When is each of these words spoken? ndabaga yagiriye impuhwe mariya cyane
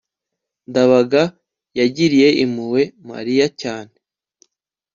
ndabaga 0.69 1.23
yagiriye 1.79 2.27
impuhwe 2.43 2.81
mariya 3.09 3.47
cyane 3.61 3.93